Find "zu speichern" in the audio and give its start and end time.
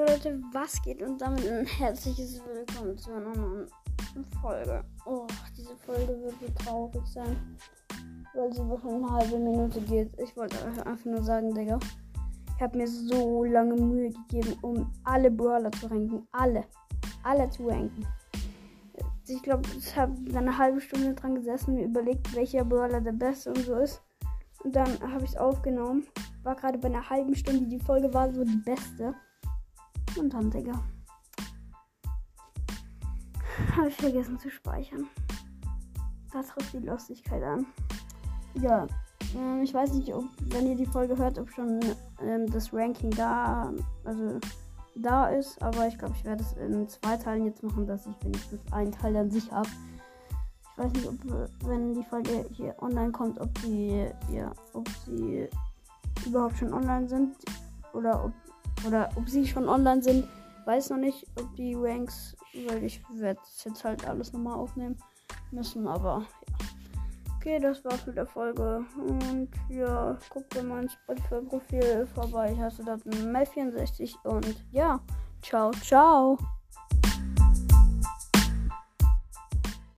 34.38-35.06